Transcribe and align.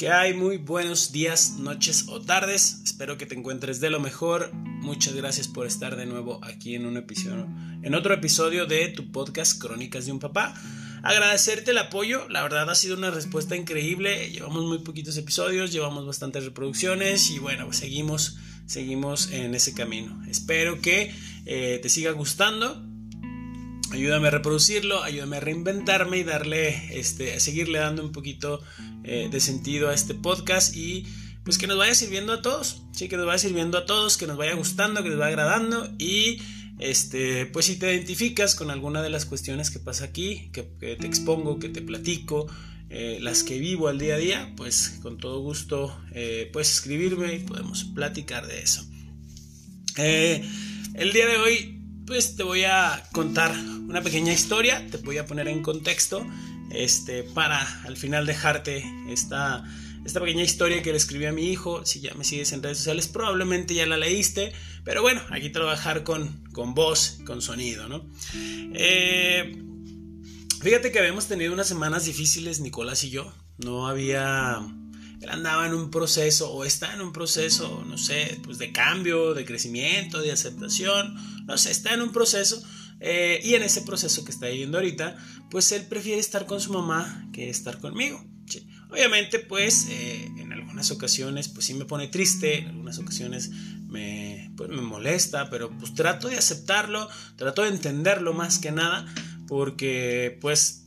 Que 0.00 0.08
hay 0.08 0.32
muy 0.32 0.56
buenos 0.56 1.12
días, 1.12 1.56
noches 1.58 2.06
o 2.08 2.22
tardes. 2.22 2.80
Espero 2.84 3.18
que 3.18 3.26
te 3.26 3.34
encuentres 3.34 3.80
de 3.80 3.90
lo 3.90 4.00
mejor. 4.00 4.50
Muchas 4.54 5.14
gracias 5.14 5.46
por 5.46 5.66
estar 5.66 5.94
de 5.94 6.06
nuevo 6.06 6.42
aquí 6.42 6.74
en 6.74 6.86
un 6.86 6.96
episodio, 6.96 7.46
en 7.82 7.94
otro 7.94 8.14
episodio 8.14 8.64
de 8.64 8.88
tu 8.88 9.12
podcast 9.12 9.60
Crónicas 9.60 10.06
de 10.06 10.12
un 10.12 10.18
papá. 10.18 10.54
Agradecerte 11.02 11.72
el 11.72 11.76
apoyo, 11.76 12.26
la 12.30 12.42
verdad 12.42 12.70
ha 12.70 12.74
sido 12.74 12.96
una 12.96 13.10
respuesta 13.10 13.56
increíble. 13.56 14.30
Llevamos 14.30 14.64
muy 14.64 14.78
poquitos 14.78 15.18
episodios, 15.18 15.70
llevamos 15.70 16.06
bastantes 16.06 16.46
reproducciones 16.46 17.30
y 17.30 17.38
bueno, 17.38 17.66
pues 17.66 17.76
seguimos, 17.76 18.38
seguimos 18.64 19.30
en 19.32 19.54
ese 19.54 19.74
camino. 19.74 20.18
Espero 20.30 20.80
que 20.80 21.14
eh, 21.44 21.78
te 21.82 21.90
siga 21.90 22.12
gustando 22.12 22.89
ayúdame 23.90 24.28
a 24.28 24.30
reproducirlo, 24.30 25.02
ayúdame 25.02 25.38
a 25.38 25.40
reinventarme 25.40 26.18
y 26.18 26.24
darle, 26.24 26.98
este, 26.98 27.34
a 27.34 27.40
seguirle 27.40 27.78
dando 27.78 28.04
un 28.04 28.12
poquito 28.12 28.60
eh, 29.04 29.28
de 29.30 29.40
sentido 29.40 29.88
a 29.88 29.94
este 29.94 30.14
podcast 30.14 30.76
y 30.76 31.06
pues 31.44 31.58
que 31.58 31.66
nos 31.66 31.78
vaya 31.78 31.94
sirviendo 31.94 32.32
a 32.32 32.42
todos, 32.42 32.82
sí, 32.92 33.08
que 33.08 33.16
nos 33.16 33.26
vaya 33.26 33.38
sirviendo 33.38 33.78
a 33.78 33.86
todos, 33.86 34.16
que 34.16 34.26
nos 34.26 34.36
vaya 34.36 34.54
gustando, 34.54 35.02
que 35.02 35.08
nos 35.08 35.18
vaya 35.18 35.30
agradando 35.30 35.90
y 35.98 36.38
este, 36.78 37.46
pues 37.46 37.66
si 37.66 37.76
te 37.76 37.92
identificas 37.92 38.54
con 38.54 38.70
alguna 38.70 39.02
de 39.02 39.10
las 39.10 39.26
cuestiones 39.26 39.70
que 39.70 39.78
pasa 39.78 40.04
aquí, 40.04 40.50
que, 40.52 40.62
te 40.62 41.06
expongo, 41.06 41.58
que 41.58 41.68
te 41.68 41.82
platico, 41.82 42.46
eh, 42.90 43.18
las 43.20 43.42
que 43.42 43.58
vivo 43.58 43.88
al 43.88 43.98
día 43.98 44.14
a 44.14 44.18
día, 44.18 44.52
pues 44.56 44.98
con 45.02 45.18
todo 45.18 45.40
gusto 45.40 45.96
eh, 46.12 46.48
puedes 46.52 46.70
escribirme 46.70 47.34
y 47.34 47.38
podemos 47.40 47.84
platicar 47.84 48.46
de 48.46 48.60
eso. 48.60 48.86
el 49.96 51.12
día 51.12 51.26
de 51.26 51.36
hoy 51.36 51.79
pues 52.10 52.34
te 52.34 52.42
voy 52.42 52.64
a 52.64 53.04
contar 53.12 53.52
una 53.52 54.02
pequeña 54.02 54.32
historia, 54.32 54.84
te 54.90 54.96
voy 54.96 55.18
a 55.18 55.26
poner 55.26 55.46
en 55.46 55.62
contexto, 55.62 56.26
este, 56.72 57.22
para 57.22 57.62
al 57.84 57.96
final 57.96 58.26
dejarte 58.26 58.84
esta, 59.08 59.62
esta 60.04 60.18
pequeña 60.18 60.42
historia 60.42 60.82
que 60.82 60.90
le 60.90 60.96
escribí 60.96 61.26
a 61.26 61.32
mi 61.32 61.52
hijo. 61.52 61.86
Si 61.86 62.00
ya 62.00 62.12
me 62.14 62.24
sigues 62.24 62.50
en 62.50 62.64
redes 62.64 62.78
sociales, 62.78 63.06
probablemente 63.06 63.74
ya 63.74 63.86
la 63.86 63.96
leíste, 63.96 64.52
pero 64.82 65.02
bueno, 65.02 65.20
aquí 65.30 65.50
te 65.50 65.60
con, 66.02 66.42
con 66.50 66.74
voz, 66.74 67.20
con 67.24 67.40
sonido, 67.40 67.88
¿no? 67.88 68.04
Eh, 68.74 69.62
fíjate 70.60 70.90
que 70.90 70.98
habíamos 70.98 71.28
tenido 71.28 71.52
unas 71.52 71.68
semanas 71.68 72.06
difíciles, 72.06 72.58
Nicolás 72.58 73.04
y 73.04 73.10
yo. 73.10 73.32
No 73.58 73.86
había 73.86 74.58
él 75.20 75.28
andaba 75.28 75.66
en 75.66 75.74
un 75.74 75.90
proceso 75.90 76.50
o 76.52 76.64
está 76.64 76.94
en 76.94 77.00
un 77.00 77.12
proceso, 77.12 77.84
no 77.86 77.98
sé, 77.98 78.40
pues 78.42 78.58
de 78.58 78.72
cambio, 78.72 79.34
de 79.34 79.44
crecimiento, 79.44 80.20
de 80.20 80.32
aceptación, 80.32 81.14
no 81.46 81.58
sé, 81.58 81.70
está 81.70 81.92
en 81.94 82.02
un 82.02 82.12
proceso 82.12 82.62
eh, 83.00 83.40
y 83.42 83.54
en 83.54 83.62
ese 83.62 83.82
proceso 83.82 84.24
que 84.24 84.30
está 84.30 84.48
viviendo 84.48 84.78
ahorita, 84.78 85.16
pues 85.50 85.72
él 85.72 85.86
prefiere 85.86 86.20
estar 86.20 86.46
con 86.46 86.60
su 86.60 86.72
mamá 86.72 87.28
que 87.32 87.50
estar 87.50 87.78
conmigo. 87.78 88.24
Obviamente, 88.90 89.38
pues 89.38 89.86
eh, 89.88 90.28
en 90.38 90.52
algunas 90.52 90.90
ocasiones, 90.90 91.48
pues 91.48 91.66
sí 91.66 91.74
me 91.74 91.84
pone 91.84 92.08
triste, 92.08 92.58
en 92.58 92.68
algunas 92.68 92.98
ocasiones 92.98 93.50
me, 93.86 94.52
pues, 94.56 94.68
me 94.68 94.80
molesta, 94.80 95.48
pero 95.48 95.70
pues 95.78 95.94
trato 95.94 96.28
de 96.28 96.36
aceptarlo, 96.36 97.08
trato 97.36 97.62
de 97.62 97.68
entenderlo 97.68 98.32
más 98.32 98.58
que 98.58 98.72
nada, 98.72 99.06
porque 99.46 100.38
pues 100.40 100.79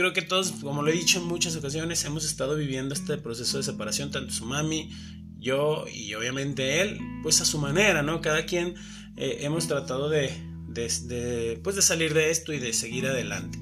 creo 0.00 0.12
que 0.14 0.22
todos, 0.22 0.52
como 0.52 0.82
lo 0.82 0.90
he 0.90 0.94
dicho 0.94 1.18
en 1.18 1.26
muchas 1.26 1.54
ocasiones, 1.56 2.04
hemos 2.04 2.24
estado 2.24 2.56
viviendo 2.56 2.94
este 2.94 3.18
proceso 3.18 3.58
de 3.58 3.62
separación, 3.62 4.10
tanto 4.10 4.32
su 4.32 4.46
mami, 4.46 4.90
yo 5.38 5.84
y 5.92 6.14
obviamente 6.14 6.80
él, 6.80 6.98
pues 7.22 7.42
a 7.42 7.44
su 7.44 7.58
manera, 7.58 8.02
¿no? 8.02 8.22
Cada 8.22 8.46
quien 8.46 8.74
eh, 9.16 9.38
hemos 9.40 9.66
tratado 9.66 10.08
de, 10.08 10.30
de, 10.68 11.60
pues 11.62 11.76
de 11.76 11.82
salir 11.82 12.14
de 12.14 12.30
esto 12.30 12.54
y 12.54 12.58
de 12.58 12.72
seguir 12.72 13.06
adelante. 13.06 13.58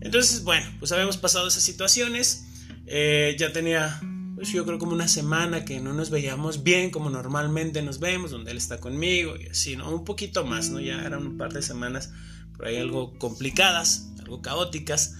Entonces, 0.00 0.44
bueno, 0.44 0.64
pues 0.78 0.92
habíamos 0.92 1.16
pasado 1.16 1.48
esas 1.48 1.64
situaciones, 1.64 2.46
eh, 2.86 3.34
ya 3.36 3.52
tenía, 3.52 4.00
pues 4.36 4.52
yo 4.52 4.64
creo 4.64 4.78
como 4.78 4.92
una 4.92 5.08
semana 5.08 5.64
que 5.64 5.80
no 5.80 5.92
nos 5.92 6.10
veíamos 6.10 6.62
bien 6.62 6.90
como 6.90 7.10
normalmente 7.10 7.82
nos 7.82 7.98
vemos, 7.98 8.30
donde 8.30 8.52
él 8.52 8.58
está 8.58 8.78
conmigo 8.78 9.34
y 9.36 9.48
así, 9.48 9.76
¿no? 9.76 9.92
Un 9.92 10.04
poquito 10.04 10.44
más, 10.44 10.70
¿no? 10.70 10.78
Ya 10.78 11.04
eran 11.04 11.26
un 11.26 11.36
par 11.36 11.52
de 11.52 11.62
semanas 11.62 12.12
por 12.56 12.66
ahí 12.66 12.76
algo 12.76 13.18
complicadas, 13.18 14.12
algo 14.20 14.40
caóticas. 14.40 15.16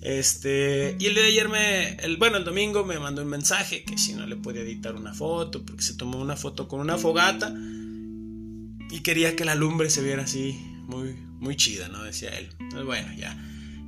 Este, 0.00 0.96
y 0.98 1.06
el 1.06 1.14
día 1.14 1.22
de 1.24 1.28
ayer 1.28 1.48
me, 1.48 1.94
el, 1.96 2.16
bueno, 2.16 2.38
el 2.38 2.44
domingo 2.44 2.84
me 2.84 2.98
mandó 2.98 3.22
un 3.22 3.28
mensaje 3.28 3.84
que 3.84 3.98
si 3.98 4.14
no 4.14 4.26
le 4.26 4.36
podía 4.36 4.62
editar 4.62 4.94
una 4.94 5.12
foto, 5.12 5.62
porque 5.64 5.82
se 5.82 5.94
tomó 5.94 6.18
una 6.18 6.36
foto 6.36 6.68
con 6.68 6.80
una 6.80 6.96
fogata 6.96 7.54
y 8.90 9.00
quería 9.00 9.36
que 9.36 9.44
la 9.44 9.54
lumbre 9.54 9.90
se 9.90 10.02
viera 10.02 10.22
así, 10.22 10.58
muy, 10.86 11.14
muy 11.38 11.56
chida, 11.56 11.88
¿no? 11.88 12.02
Decía 12.02 12.30
él. 12.30 12.48
Pues 12.70 12.84
bueno, 12.84 13.12
ya. 13.16 13.36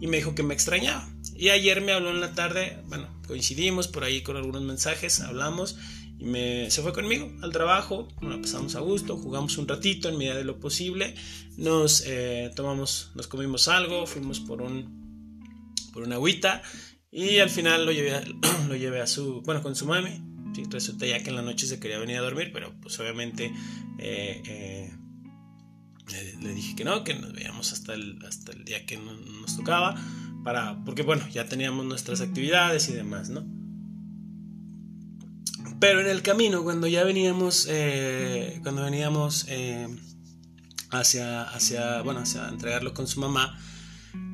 Y 0.00 0.06
me 0.06 0.18
dijo 0.18 0.34
que 0.34 0.42
me 0.42 0.52
extrañaba. 0.52 1.08
Y 1.34 1.48
ayer 1.48 1.80
me 1.80 1.92
habló 1.92 2.10
en 2.10 2.20
la 2.20 2.34
tarde, 2.34 2.78
bueno, 2.88 3.08
coincidimos 3.26 3.88
por 3.88 4.04
ahí 4.04 4.22
con 4.22 4.36
algunos 4.36 4.62
mensajes, 4.62 5.20
hablamos 5.20 5.78
y 6.18 6.24
me, 6.24 6.70
se 6.70 6.82
fue 6.82 6.92
conmigo 6.92 7.32
al 7.40 7.52
trabajo, 7.52 8.06
pasamos 8.40 8.76
a 8.76 8.80
gusto, 8.80 9.16
jugamos 9.16 9.56
un 9.58 9.66
ratito 9.66 10.08
en 10.08 10.18
medida 10.18 10.36
de 10.36 10.44
lo 10.44 10.60
posible, 10.60 11.14
nos 11.56 12.04
eh, 12.06 12.50
tomamos, 12.54 13.10
nos 13.14 13.26
comimos 13.26 13.66
algo, 13.66 14.06
fuimos 14.06 14.38
por 14.38 14.62
un 14.62 15.01
por 15.92 16.02
una 16.02 16.16
agüita 16.16 16.62
y 17.12 17.38
al 17.40 17.50
final 17.50 17.84
lo 17.84 17.92
llevé 17.92 18.14
a, 18.14 18.24
lo 18.68 18.74
llevé 18.74 19.02
a 19.02 19.06
su, 19.06 19.42
bueno, 19.42 19.62
con 19.62 19.76
su 19.76 19.86
mami. 19.86 20.22
Sí, 20.54 20.64
resulta 20.68 21.06
ya 21.06 21.22
que 21.22 21.30
en 21.30 21.36
la 21.36 21.42
noche 21.42 21.66
se 21.66 21.78
quería 21.78 21.98
venir 21.98 22.16
a 22.16 22.22
dormir, 22.22 22.50
pero 22.52 22.74
pues 22.80 22.98
obviamente 23.00 23.52
eh, 23.98 24.42
eh, 24.46 24.92
le, 26.42 26.54
dije 26.54 26.74
que 26.74 26.84
no, 26.84 27.04
que 27.04 27.14
nos 27.14 27.32
veíamos 27.32 27.72
hasta 27.72 27.94
el, 27.94 28.18
hasta 28.26 28.52
el 28.52 28.64
día 28.64 28.84
que 28.84 28.98
nos 28.98 29.56
tocaba, 29.56 29.94
para, 30.44 30.82
porque 30.84 31.02
bueno, 31.02 31.26
ya 31.28 31.46
teníamos 31.46 31.86
nuestras 31.86 32.20
actividades 32.20 32.88
y 32.90 32.92
demás, 32.92 33.30
¿no? 33.30 33.46
Pero 35.80 36.00
en 36.00 36.08
el 36.08 36.22
camino, 36.22 36.62
cuando 36.64 36.86
ya 36.86 37.02
veníamos, 37.02 37.66
eh, 37.70 38.60
cuando 38.62 38.84
veníamos 38.84 39.46
hacia, 40.90 41.42
hacia, 41.44 42.02
bueno, 42.02 42.20
hacia 42.20 42.48
entregarlo 42.48 42.92
con 42.92 43.06
su 43.06 43.20
mamá, 43.20 43.58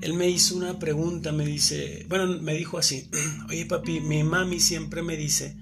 él 0.01 0.15
me 0.15 0.29
hizo 0.29 0.57
una 0.57 0.79
pregunta, 0.79 1.33
me 1.33 1.47
dice, 1.47 2.07
bueno, 2.09 2.41
me 2.41 2.55
dijo 2.55 2.79
así, 2.79 3.09
oye 3.49 3.67
papi, 3.67 4.01
mi 4.01 4.23
mami 4.23 4.61
siempre 4.61 5.03
me 5.03 5.17
dice 5.17 5.57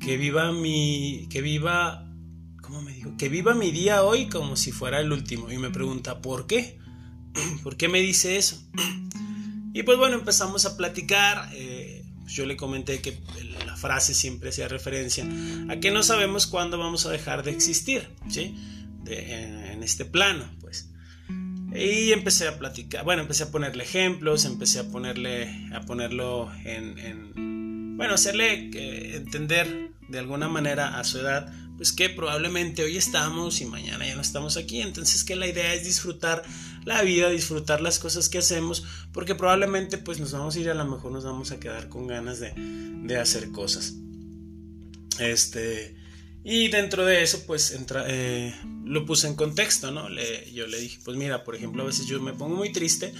que 0.00 0.16
viva 0.16 0.50
mi, 0.52 1.28
que 1.30 1.42
viva, 1.42 2.10
¿cómo 2.62 2.82
me 2.82 2.92
dijo? 2.92 3.16
Que 3.18 3.28
viva 3.28 3.54
mi 3.54 3.70
día 3.70 4.02
hoy 4.02 4.28
como 4.28 4.56
si 4.56 4.72
fuera 4.72 5.00
el 5.00 5.12
último. 5.12 5.50
Y 5.50 5.58
me 5.58 5.70
pregunta, 5.70 6.20
¿por 6.22 6.46
qué? 6.46 6.78
¿Por 7.62 7.76
qué 7.76 7.88
me 7.88 8.00
dice 8.00 8.36
eso? 8.36 8.62
Y 9.72 9.84
pues 9.84 9.98
bueno, 9.98 10.16
empezamos 10.16 10.66
a 10.66 10.76
platicar. 10.76 11.48
Eh, 11.54 12.04
yo 12.26 12.44
le 12.44 12.56
comenté 12.56 13.00
que 13.00 13.20
la 13.64 13.76
frase 13.76 14.14
siempre 14.14 14.48
hacía 14.48 14.66
referencia 14.66 15.24
a 15.68 15.76
que 15.78 15.92
no 15.92 16.02
sabemos 16.02 16.48
cuándo 16.48 16.76
vamos 16.76 17.06
a 17.06 17.10
dejar 17.10 17.44
de 17.44 17.52
existir, 17.52 18.08
¿sí? 18.28 18.56
en 19.06 19.82
este 19.84 20.04
plano, 20.04 20.50
pues. 20.60 20.89
Y 21.80 22.12
empecé 22.12 22.46
a 22.46 22.58
platicar, 22.58 23.04
bueno, 23.04 23.22
empecé 23.22 23.44
a 23.44 23.50
ponerle 23.50 23.84
ejemplos, 23.84 24.44
empecé 24.44 24.80
a 24.80 24.84
ponerle, 24.84 25.48
a 25.72 25.80
ponerlo 25.80 26.52
en, 26.66 27.96
bueno, 27.96 28.14
hacerle 28.14 28.70
eh, 28.74 29.16
entender 29.16 29.90
de 30.06 30.18
alguna 30.18 30.46
manera 30.48 30.98
a 30.98 31.04
su 31.04 31.20
edad, 31.20 31.50
pues 31.78 31.92
que 31.92 32.10
probablemente 32.10 32.82
hoy 32.82 32.98
estamos 32.98 33.62
y 33.62 33.64
mañana 33.64 34.06
ya 34.06 34.14
no 34.14 34.20
estamos 34.20 34.58
aquí, 34.58 34.82
entonces 34.82 35.24
que 35.24 35.36
la 35.36 35.46
idea 35.46 35.72
es 35.72 35.84
disfrutar 35.84 36.42
la 36.84 37.00
vida, 37.00 37.30
disfrutar 37.30 37.80
las 37.80 37.98
cosas 37.98 38.28
que 38.28 38.36
hacemos, 38.36 38.84
porque 39.14 39.34
probablemente 39.34 39.96
pues 39.96 40.20
nos 40.20 40.32
vamos 40.32 40.56
a 40.56 40.60
ir, 40.60 40.68
a 40.68 40.74
lo 40.74 40.84
mejor 40.84 41.12
nos 41.12 41.24
vamos 41.24 41.50
a 41.50 41.60
quedar 41.60 41.88
con 41.88 42.06
ganas 42.06 42.40
de, 42.40 42.52
de 42.56 43.16
hacer 43.16 43.52
cosas. 43.52 43.94
Este, 45.18 45.96
y 46.42 46.68
dentro 46.68 47.04
de 47.04 47.22
eso, 47.22 47.44
pues 47.46 47.72
entra, 47.72 48.04
eh, 48.08 48.54
lo 48.84 49.04
puse 49.04 49.26
en 49.26 49.36
contexto, 49.36 49.90
¿no? 49.90 50.08
Le, 50.08 50.50
yo 50.52 50.66
le 50.66 50.78
dije, 50.78 50.98
pues 51.04 51.16
mira, 51.16 51.44
por 51.44 51.54
ejemplo, 51.54 51.82
a 51.82 51.86
veces 51.86 52.06
yo 52.06 52.20
me 52.20 52.32
pongo 52.32 52.56
muy 52.56 52.72
triste 52.72 53.12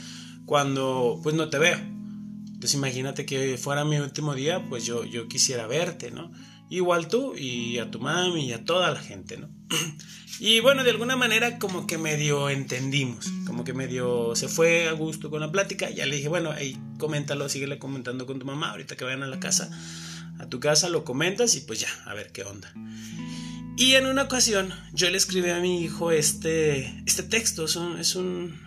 cuando 0.47 1.21
pues 1.23 1.35
no 1.35 1.51
te 1.51 1.59
veo. 1.59 1.77
Entonces 1.79 2.75
imagínate 2.75 3.27
que 3.27 3.59
fuera 3.59 3.85
mi 3.85 3.99
último 3.99 4.35
día, 4.35 4.65
pues 4.69 4.85
yo, 4.85 5.05
yo 5.05 5.29
quisiera 5.29 5.67
verte, 5.67 6.11
¿no? 6.11 6.33
Igual 6.71 7.09
tú 7.09 7.35
y 7.37 7.79
a 7.79 7.91
tu 7.91 8.01
mami 8.01 8.47
y 8.47 8.53
a 8.53 8.65
toda 8.65 8.91
la 8.91 9.01
gente, 9.01 9.37
¿no? 9.37 9.51
Y 10.43 10.61
bueno, 10.61 10.85
de 10.85 10.91
alguna 10.91 11.17
manera 11.17 11.59
como 11.59 11.87
que 11.87 11.99
medio 11.99 12.49
entendimos, 12.49 13.31
como 13.47 13.63
que 13.63 13.75
medio 13.75 14.35
se 14.35 14.49
fue 14.49 14.89
a 14.89 14.93
gusto 14.93 15.29
con 15.29 15.41
la 15.41 15.53
plática. 15.53 15.91
Ya 15.91 16.07
le 16.07 16.17
dije, 16.17 16.29
bueno, 16.29 16.51
ahí 16.51 16.79
coméntalo, 16.99 17.47
síguele 17.51 17.79
comentando 17.79 18.25
con 18.25 18.39
tu 18.39 18.47
mamá 18.47 18.71
ahorita 18.71 18.97
que 18.97 19.05
vayan 19.05 19.23
a 19.23 19.27
la 19.27 19.39
casa 19.39 19.71
a 20.41 20.49
tu 20.49 20.59
casa, 20.59 20.89
lo 20.89 21.05
comentas 21.05 21.55
y 21.55 21.61
pues 21.61 21.81
ya, 21.81 21.89
a 22.07 22.15
ver 22.15 22.33
qué 22.33 22.43
onda. 22.45 22.73
Y 23.77 23.95
en 23.95 24.07
una 24.07 24.23
ocasión 24.23 24.71
yo 24.93 25.09
le 25.11 25.17
escribí 25.17 25.49
a 25.51 25.61
mi 25.61 25.83
hijo 25.83 26.11
este, 26.11 27.03
este 27.07 27.23
texto, 27.23 27.65
es, 27.65 27.79
es, 27.99 28.15
un, 28.15 28.59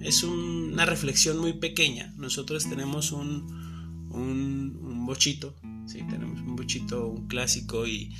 es 0.00 0.22
una 0.22 0.86
reflexión 0.86 1.38
muy 1.38 1.54
pequeña. 1.54 2.14
Nosotros 2.16 2.68
tenemos 2.68 3.12
un, 3.12 4.08
un, 4.10 5.06
bochito, 5.06 5.54
¿sí? 5.86 5.98
tenemos 6.10 6.40
un 6.40 6.56
bochito, 6.56 7.06
un 7.06 7.28
clásico 7.28 7.86
y, 7.86 8.14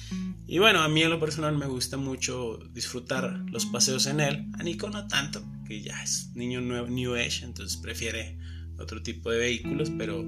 y 0.46 0.58
bueno, 0.58 0.82
a 0.82 0.88
mí 0.88 1.02
en 1.02 1.10
lo 1.10 1.18
personal 1.18 1.56
me 1.56 1.66
gusta 1.66 1.96
mucho 1.96 2.58
disfrutar 2.72 3.44
los 3.50 3.66
paseos 3.66 4.06
en 4.06 4.20
él. 4.20 4.46
A 4.58 4.62
Nico 4.62 4.88
no 4.90 5.08
tanto, 5.08 5.42
que 5.66 5.82
ya 5.82 6.02
es 6.02 6.30
niño 6.34 6.60
nuevo, 6.60 6.86
New 6.86 7.14
Age, 7.14 7.44
entonces 7.44 7.76
prefiere 7.78 8.38
otro 8.78 9.02
tipo 9.02 9.30
de 9.30 9.38
vehículos, 9.38 9.90
pero 9.96 10.22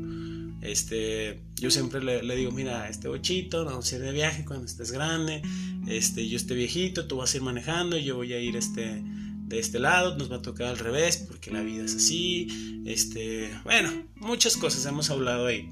este, 0.60 1.40
yo 1.56 1.70
siempre 1.70 2.02
le, 2.02 2.36
digo, 2.36 2.50
mira, 2.50 2.88
este 2.88 3.08
bochito, 3.08 3.64
vamos 3.64 3.92
a 3.92 3.96
ir 3.96 4.02
de 4.02 4.12
viaje 4.12 4.44
cuando 4.44 4.66
estés 4.66 4.90
grande, 4.90 5.42
este, 5.86 6.28
yo 6.28 6.36
esté 6.36 6.54
viejito, 6.54 7.06
tú 7.06 7.16
vas 7.16 7.32
a 7.32 7.36
ir 7.36 7.42
manejando, 7.42 7.96
yo 7.96 8.16
voy 8.16 8.32
a 8.32 8.40
ir 8.40 8.56
este, 8.56 9.02
de 9.02 9.58
este 9.58 9.78
lado, 9.78 10.16
nos 10.16 10.30
va 10.30 10.36
a 10.36 10.42
tocar 10.42 10.68
al 10.68 10.78
revés, 10.78 11.16
porque 11.16 11.50
la 11.50 11.62
vida 11.62 11.84
es 11.84 11.94
así, 11.94 12.82
este, 12.86 13.50
bueno, 13.64 13.90
muchas 14.16 14.56
cosas 14.56 14.84
hemos 14.86 15.10
hablado 15.10 15.46
ahí. 15.46 15.68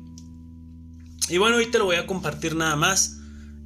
Y 1.28 1.38
bueno, 1.38 1.56
hoy 1.56 1.66
te 1.66 1.78
lo 1.78 1.86
voy 1.86 1.96
a 1.96 2.06
compartir 2.06 2.54
nada 2.54 2.76
más, 2.76 3.18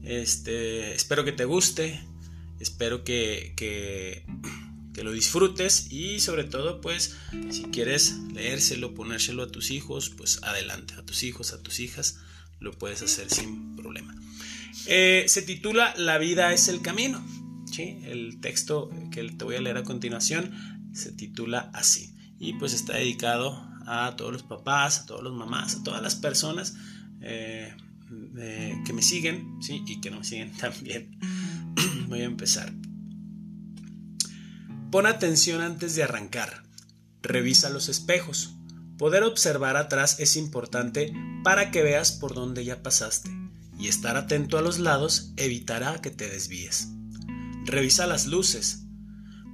este, 0.03 0.95
espero 0.95 1.25
que 1.25 1.33
te 1.33 1.45
guste, 1.45 2.01
espero 2.59 3.05
que, 3.05 3.53
que 3.57 4.25
que 4.93 5.05
lo 5.05 5.13
disfrutes 5.13 5.91
y 5.91 6.21
sobre 6.21 6.45
todo 6.45 6.81
pues 6.81 7.17
si 7.51 7.63
quieres 7.65 8.17
leérselo, 8.35 8.95
ponérselo 8.95 9.43
a 9.43 9.51
tus 9.51 9.71
hijos, 9.71 10.11
pues 10.11 10.43
adelante, 10.43 10.95
a 10.95 11.05
tus 11.05 11.23
hijos, 11.23 11.53
a 11.53 11.63
tus 11.63 11.81
hijas, 11.81 12.19
lo 12.59 12.73
puedes 12.73 13.03
hacer 13.03 13.31
sin 13.31 13.77
problema. 13.77 14.15
Eh, 14.87 15.25
se 15.29 15.43
titula 15.43 15.95
La 15.97 16.19
vida 16.19 16.53
es 16.53 16.69
el 16.69 16.81
camino. 16.83 17.25
¿sí? 17.71 17.99
El 18.05 18.41
texto 18.41 18.91
que 19.11 19.25
te 19.25 19.45
voy 19.45 19.57
a 19.57 19.61
leer 19.61 19.77
a 19.77 19.83
continuación 19.83 20.53
se 20.93 21.13
titula 21.13 21.71
así. 21.73 22.15
Y 22.39 22.55
pues 22.55 22.73
está 22.73 22.95
dedicado 22.95 23.67
a 23.87 24.15
todos 24.17 24.33
los 24.33 24.43
papás, 24.43 25.01
a 25.01 25.07
todos 25.07 25.23
los 25.23 25.35
mamás, 25.35 25.77
a 25.77 25.83
todas 25.83 26.03
las 26.03 26.17
personas 26.17 26.75
eh, 27.21 27.75
que 28.85 28.93
me 28.93 29.03
siguen 29.03 29.59
¿sí? 29.61 29.83
y 29.87 30.01
que 30.01 30.11
no 30.11 30.19
me 30.19 30.25
siguen 30.25 30.53
también. 30.57 31.19
voy 32.09 32.21
a 32.21 32.25
empezar. 32.25 32.73
Pon 34.91 35.07
atención 35.07 35.61
antes 35.61 35.95
de 35.95 36.03
arrancar. 36.03 36.65
Revisa 37.23 37.71
los 37.71 37.89
espejos. 37.89 38.57
Poder 38.99 39.23
observar 39.23 39.77
atrás 39.77 40.19
es 40.19 40.37
importante 40.37 41.13
para 41.45 41.71
que 41.71 41.83
veas 41.83 42.11
por 42.11 42.35
dónde 42.35 42.65
ya 42.65 42.83
pasaste 42.83 43.31
y 43.79 43.87
estar 43.87 44.17
atento 44.17 44.59
a 44.59 44.63
los 44.63 44.79
lados 44.79 45.33
evitará 45.37 46.01
que 46.03 46.11
te 46.11 46.29
desvíes. 46.29 46.89
Revisa 47.65 48.07
las 48.07 48.27
luces. 48.27 48.85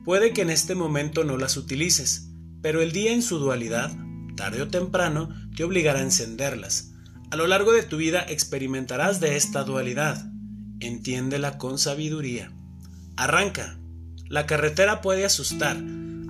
Puede 0.04 0.32
que 0.32 0.42
en 0.42 0.50
este 0.50 0.74
momento 0.74 1.22
no 1.22 1.36
las 1.36 1.56
utilices, 1.56 2.28
pero 2.62 2.80
el 2.80 2.92
día 2.92 3.12
en 3.12 3.22
su 3.22 3.38
dualidad, 3.38 3.94
tarde 4.36 4.62
o 4.62 4.68
temprano, 4.68 5.28
te 5.54 5.64
obligará 5.64 6.00
a 6.00 6.04
encenderlas. 6.04 6.92
A 7.30 7.36
lo 7.36 7.46
largo 7.46 7.72
de 7.72 7.82
tu 7.82 7.98
vida 7.98 8.20
experimentarás 8.22 9.20
de 9.20 9.36
esta 9.36 9.64
dualidad. 9.64 10.32
Entiéndela 10.80 11.58
con 11.58 11.78
sabiduría. 11.78 12.52
Arranca, 13.16 13.78
la 14.28 14.46
carretera 14.46 15.00
puede 15.00 15.25
asustar, 15.25 15.76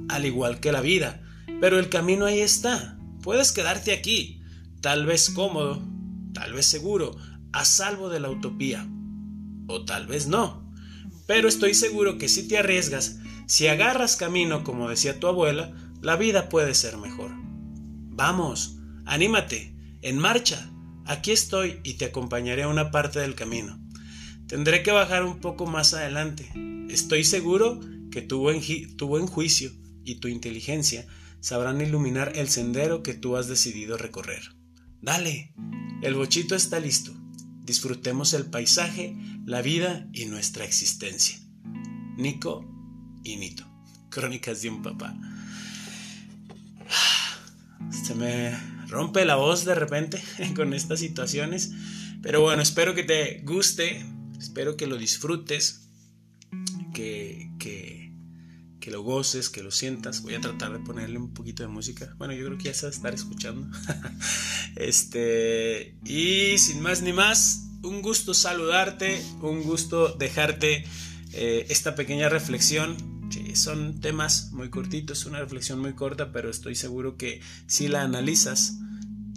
al 0.09 0.25
igual 0.25 0.61
que 0.61 0.73
la 0.73 0.81
vida, 0.81 1.23
pero 1.61 1.79
el 1.79 1.89
camino 1.89 2.27
ahí 2.27 2.41
está. 2.41 2.99
Puedes 3.23 3.53
quedarte 3.53 3.93
aquí, 3.93 4.43
tal 4.81 5.07
vez 5.07 5.31
cómodo, 5.31 5.83
tal 6.33 6.53
vez 6.53 6.67
seguro, 6.67 7.17
a 7.53 7.65
salvo 7.65 8.09
de 8.09 8.21
la 8.21 8.31
utopía. 8.31 8.87
O 9.69 9.85
tal 9.85 10.07
vez 10.07 10.29
no. 10.29 10.71
Pero 11.27 11.49
estoy 11.49 11.75
seguro 11.75 12.19
que 12.19 12.29
si 12.29 12.47
te 12.47 12.59
arriesgas, 12.59 13.19
si 13.47 13.67
agarras 13.67 14.17
camino 14.17 14.63
como 14.63 14.89
decía 14.89 15.19
tu 15.19 15.27
abuela, 15.27 15.73
la 16.03 16.17
vida 16.17 16.49
puede 16.49 16.75
ser 16.75 16.99
mejor. 16.99 17.31
Vamos, 17.35 18.79
anímate, 19.07 19.75
en 20.03 20.19
marcha. 20.19 20.71
Aquí 21.05 21.33
estoy 21.33 21.81
y 21.85 21.95
te 21.95 22.07
acompañaré 22.07 22.65
a 22.65 22.69
una 22.69 22.91
parte 22.91 23.21
del 23.21 23.35
camino. 23.35 23.81
Tendré 24.47 24.85
que 24.85 24.93
bajar 24.93 25.25
un 25.25 25.41
poco 25.41 25.67
más 25.67 25.93
adelante. 25.93 26.49
Estoy 26.89 27.25
seguro 27.25 27.81
que 28.13 28.23
tu 28.23 28.39
buen, 28.39 29.27
juicio 29.27 29.73
y 30.05 30.21
tu 30.21 30.29
inteligencia 30.29 31.05
sabrán 31.41 31.81
iluminar 31.81 32.33
el 32.37 32.49
sendero 32.49 33.03
que 33.03 33.13
tú 33.13 33.37
has 33.37 33.49
decidido 33.49 33.97
recorrer. 33.97 34.55
Dale, 35.03 35.53
el 36.03 36.15
bochito 36.15 36.55
está 36.55 36.79
listo. 36.79 37.13
Disfrutemos 37.65 38.35
el 38.35 38.47
paisaje, 38.47 39.17
la 39.45 39.63
vida 39.63 40.09
y 40.13 40.27
nuestra 40.27 40.65
existencia. 40.65 41.41
Nico 42.17 42.65
y 43.25 43.37
Nito. 43.37 43.67
Crónicas 44.11 44.63
de 44.63 44.71
un 44.71 44.83
papá. 44.83 45.19
Se 47.91 48.15
me 48.15 48.57
rompe 48.87 49.25
la 49.25 49.35
voz 49.35 49.65
de 49.65 49.75
repente 49.75 50.23
con 50.55 50.73
estas 50.73 51.01
situaciones. 51.01 51.73
Pero 52.23 52.43
bueno, 52.43 52.63
espero 52.63 52.95
que 52.95 53.03
te 53.03 53.43
guste 53.45 54.07
Espero 54.47 54.77
que 54.77 54.87
lo 54.87 54.97
disfrutes, 54.97 55.89
que, 56.95 57.51
que, 57.59 58.13
que, 58.79 58.91
lo 58.93 59.03
goces, 59.03 59.51
que 59.51 59.61
lo 59.61 59.73
sientas. 59.73 60.23
Voy 60.23 60.37
a 60.37 60.41
tratar 60.41 60.73
de 60.73 60.79
ponerle 60.79 61.19
un 61.19 61.35
poquito 61.35 61.65
de 61.65 61.69
música. 61.69 62.15
Bueno, 62.17 62.33
yo 62.33 62.47
creo 62.47 62.57
que 62.57 62.65
ya 62.67 62.75
se 62.75 62.87
va 62.87 62.91
a 62.91 62.95
estar 62.95 63.13
escuchando. 63.13 63.67
este, 64.77 65.97
y 66.05 66.59
sin 66.59 66.81
más 66.81 67.03
ni 67.03 67.13
más, 67.13 67.67
un 67.83 68.03
gusto 68.03 68.35
saludarte, 68.35 69.21
un 69.43 69.65
gusto 69.65 70.15
dejarte 70.15 70.85
eh, 71.33 71.67
esta 71.69 71.97
pequeña 71.97 72.29
reflexión. 72.29 72.97
son 73.55 74.01
temas 74.01 74.53
muy 74.53 74.71
cortitos, 74.71 75.27
una 75.27 75.41
reflexión 75.41 75.81
muy 75.81 75.95
corta, 75.95 76.31
pero 76.31 76.51
estoy 76.51 76.77
seguro 76.77 77.17
que 77.17 77.41
si 77.67 77.89
la 77.89 78.03
analizas, 78.03 78.79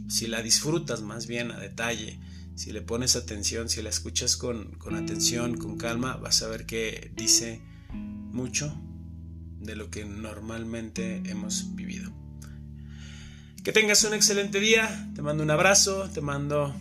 si 0.07 0.27
la 0.27 0.43
disfrutas 0.43 1.01
más 1.01 1.25
bien 1.25 1.51
a 1.51 1.57
detalle, 1.57 2.19
si 2.59 2.73
le 2.73 2.81
pones 2.81 3.15
atención, 3.15 3.69
si 3.69 3.81
la 3.81 3.89
escuchas 3.89 4.35
con, 4.35 4.77
atención, 4.93 5.55
con 5.55 5.77
calma, 5.77 6.17
vas 6.17 6.41
a 6.41 6.49
ver 6.49 6.65
que 6.65 7.09
dice 7.15 7.61
mucho 7.93 8.77
de 9.61 9.77
lo 9.77 9.89
que 9.89 10.03
normalmente 10.03 11.23
hemos 11.27 11.73
vivido. 11.77 12.11
Que 13.63 13.71
tengas 13.71 14.03
un 14.03 14.13
excelente 14.13 14.59
día, 14.59 15.09
te 15.15 15.21
mando 15.21 15.41
un 15.41 15.51
abrazo, 15.51 16.09
te 16.13 16.19
mando 16.19 16.75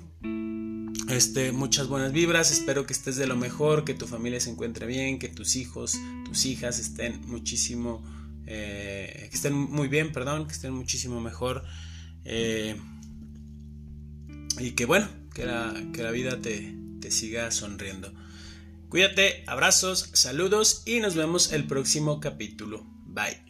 este, 1.10 1.52
muchas 1.52 1.86
buenas 1.86 2.10
vibras, 2.10 2.50
espero 2.50 2.84
que 2.84 2.92
estés 2.92 3.14
de 3.14 3.28
lo 3.28 3.36
mejor, 3.36 3.84
que 3.84 3.94
tu 3.94 4.08
familia 4.08 4.40
se 4.40 4.50
encuentre 4.50 4.84
bien, 4.84 5.20
que 5.20 5.28
tus 5.28 5.54
hijos, 5.54 5.96
tus 6.24 6.44
hijas 6.44 6.80
estén 6.80 7.24
muchísimo, 7.28 8.02
eh, 8.46 9.28
que 9.30 9.36
estén 9.36 9.54
muy 9.54 9.86
bien, 9.86 10.10
perdón, 10.10 10.48
que 10.48 10.54
estén 10.54 10.72
muchísimo 10.72 11.20
mejor. 11.20 11.62
Eh, 12.24 12.76
y 14.58 14.72
que 14.72 14.84
bueno, 14.84 15.06
que 15.38 16.02
la, 16.02 16.10
vida 16.10 16.40
te, 16.40 16.74
te 17.00 17.10
siga 17.12 17.50
sonriendo. 17.52 18.12
Cuídate, 18.88 19.44
abrazos, 19.46 20.10
saludos 20.14 20.82
y 20.84 20.98
nos 20.98 21.14
vemos 21.14 21.52
el 21.52 21.64
próximo 21.64 22.18
capítulo. 22.18 22.84
Bye. 23.06 23.47